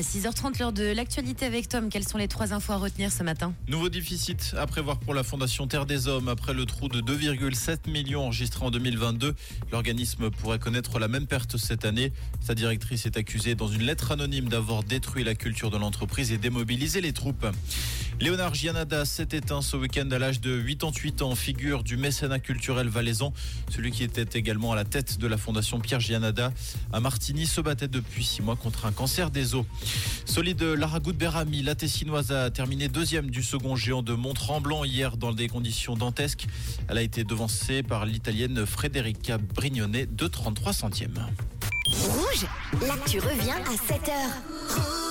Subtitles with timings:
[0.00, 3.22] À 6h30, l'heure de l'actualité avec Tom, quelles sont les trois infos à retenir ce
[3.22, 3.52] matin?
[3.68, 7.90] Nouveau déficit à prévoir pour la Fondation Terre des Hommes après le trou de 2,7
[7.90, 9.34] millions enregistré en 2022.
[9.70, 12.14] L'organisme pourrait connaître la même perte cette année.
[12.40, 16.38] Sa directrice est accusée dans une lettre anonyme d'avoir détruit la culture de l'entreprise et
[16.38, 17.46] démobilisé les troupes.
[18.20, 22.86] Léonard Gianada s'est éteint ce week-end à l'âge de 88 ans, figure du mécénat culturel
[22.86, 23.32] valaisan.
[23.70, 26.52] Celui qui était également à la tête de la Fondation Pierre Gianada
[26.92, 29.64] à Martigny se battait depuis six mois contre un cancer des os.
[30.26, 35.32] Solide Laragout Berami, la Tessinoise a terminé deuxième du second géant de Mont-Tremblant hier dans
[35.32, 36.46] des conditions dantesques.
[36.88, 41.26] Elle a été devancée par l'italienne Frederica Brignone de 33 centièmes.
[41.86, 42.46] Rouge,
[42.86, 45.09] l'actu revient à 7h.